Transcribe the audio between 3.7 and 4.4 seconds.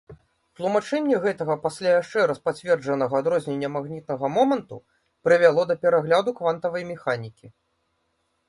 магнітнага